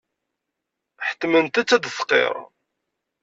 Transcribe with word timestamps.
Ḥettment-tt 1.07 1.71
ad 1.75 1.81
d-tqirr. 1.83 2.35